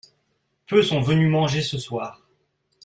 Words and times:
Peu 0.65 0.81
sont 0.81 1.01
venus 1.01 1.29
manger 1.29 1.61
ce 1.61 1.77
soir. 1.77 2.27